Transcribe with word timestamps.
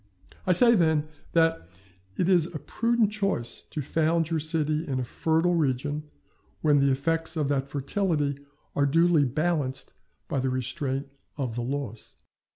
I 0.47 0.51
say, 0.53 0.73
then, 0.73 1.07
that 1.33 1.67
it 2.17 2.27
is 2.27 2.47
a 2.47 2.57
prudent 2.57 3.11
choice 3.11 3.61
to 3.61 3.83
found 3.83 4.31
your 4.31 4.39
city 4.39 4.87
in 4.87 4.99
a 4.99 5.03
fertile 5.03 5.53
region 5.53 6.09
when 6.61 6.79
the 6.79 6.89
effects 6.89 7.37
of 7.37 7.49
that 7.49 7.67
fertility 7.67 8.39
are 8.75 8.87
duly 8.87 9.25
balanced 9.25 9.93
by 10.27 10.39
the 10.39 10.49
restraint 10.49 11.07
of 11.37 11.53
the 11.53 11.61
laws. 11.61 12.15